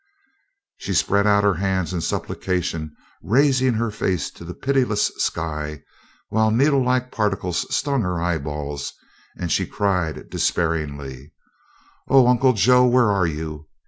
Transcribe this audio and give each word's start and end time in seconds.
She 0.79 0.95
spread 0.95 1.27
out 1.27 1.43
her 1.43 1.53
hands 1.53 1.93
in 1.93 2.01
supplication, 2.01 2.95
raising 3.21 3.75
her 3.75 3.91
face 3.91 4.31
to 4.31 4.43
the 4.43 4.55
pitiless 4.55 5.11
sky 5.17 5.83
while 6.29 6.49
needlelike 6.49 7.11
particles 7.11 7.67
stung 7.71 8.01
her 8.01 8.19
eyeballs, 8.19 8.93
and 9.37 9.51
she 9.51 9.67
cried 9.67 10.31
despairingly: 10.31 11.33
"Oh, 12.07 12.25
Uncle 12.27 12.53
Joe, 12.53 12.83
where 12.87 13.11
are 13.11 13.27
you? 13.27 13.67